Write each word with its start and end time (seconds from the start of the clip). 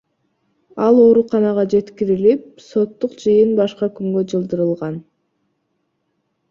Ал 0.85 1.01
ооруканага 1.01 1.65
жеткирилип, 1.73 2.49
соттук 2.71 3.15
жыйын 3.27 3.55
башка 3.61 3.93
күнгө 4.01 4.27
жылдырылган. 4.35 4.99